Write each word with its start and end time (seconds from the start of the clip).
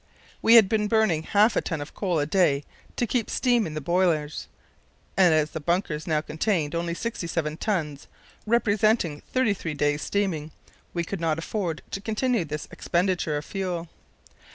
We 0.41 0.55
had 0.55 0.67
been 0.67 0.87
burning 0.87 1.21
half 1.21 1.55
a 1.55 1.61
ton 1.61 1.79
of 1.79 1.93
coal 1.93 2.17
a 2.17 2.25
day 2.25 2.63
to 2.95 3.05
keep 3.05 3.29
steam 3.29 3.67
in 3.67 3.75
the 3.75 3.81
boilers, 3.81 4.47
and 5.15 5.31
as 5.31 5.51
the 5.51 5.59
bunkers 5.59 6.07
now 6.07 6.21
contained 6.21 6.73
only 6.73 6.95
67 6.95 7.57
tons, 7.57 8.07
representing 8.47 9.21
thirty 9.31 9.53
three 9.53 9.75
days' 9.75 10.01
steaming, 10.01 10.49
we 10.91 11.03
could 11.03 11.21
not 11.21 11.37
afford 11.37 11.83
to 11.91 12.01
continue 12.01 12.43
this 12.43 12.67
expenditure 12.71 13.37
of 13.37 13.45
fuel. 13.45 13.89